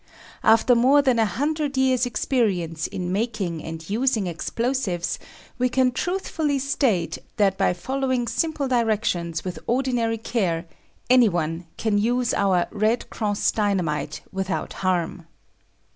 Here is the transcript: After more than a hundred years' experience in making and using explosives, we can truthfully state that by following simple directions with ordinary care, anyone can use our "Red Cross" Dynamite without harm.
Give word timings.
After 0.43 0.73
more 0.73 1.03
than 1.03 1.19
a 1.19 1.27
hundred 1.27 1.77
years' 1.77 2.07
experience 2.07 2.87
in 2.87 3.11
making 3.11 3.63
and 3.63 3.87
using 3.87 4.25
explosives, 4.25 5.19
we 5.59 5.69
can 5.69 5.91
truthfully 5.91 6.57
state 6.57 7.19
that 7.37 7.55
by 7.55 7.73
following 7.73 8.27
simple 8.27 8.67
directions 8.67 9.45
with 9.45 9.59
ordinary 9.67 10.17
care, 10.17 10.65
anyone 11.07 11.67
can 11.77 11.99
use 11.99 12.33
our 12.33 12.65
"Red 12.71 13.11
Cross" 13.11 13.51
Dynamite 13.51 14.21
without 14.31 14.73
harm. 14.81 15.27